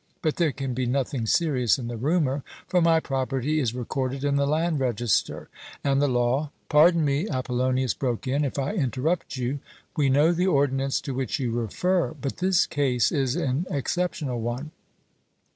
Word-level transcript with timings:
But 0.23 0.37
there 0.37 0.51
can 0.51 0.73
be 0.73 0.87
nothing 0.87 1.27
serious 1.27 1.77
in 1.77 1.87
the 1.87 1.95
rumour, 1.95 2.41
for 2.67 2.81
my 2.81 2.99
property 2.99 3.59
is 3.59 3.75
recorded 3.75 4.23
in 4.23 4.35
the 4.35 4.47
land 4.47 4.79
register, 4.79 5.47
and 5.83 6.01
the 6.01 6.07
law" 6.07 6.49
"Pardon 6.69 7.05
me," 7.05 7.29
Apollonius 7.29 7.93
broke 7.93 8.25
in, 8.27 8.43
"if 8.43 8.57
I 8.57 8.73
interrupt 8.73 9.37
you. 9.37 9.59
We 9.95 10.09
know 10.09 10.31
the 10.31 10.47
ordinance 10.47 11.01
to 11.01 11.13
which 11.13 11.39
you 11.39 11.51
refer, 11.51 12.15
but 12.19 12.37
this 12.37 12.65
case 12.65 13.11
is 13.11 13.35
an 13.35 13.67
exceptional 13.69 14.41
one. 14.41 14.71